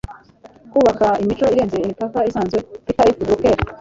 kubaka 0.71 1.07
imico 1.21 1.45
irenze 1.53 1.75
imipaka 1.79 2.17
isanzwe.- 2.29 2.57
peter 2.85 3.07
f. 3.15 3.17
drucker 3.25 3.57